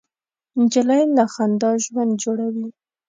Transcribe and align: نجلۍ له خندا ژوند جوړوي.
نجلۍ 0.59 1.03
له 1.17 1.25
خندا 1.33 1.71
ژوند 1.83 2.11
جوړوي. 2.23 2.67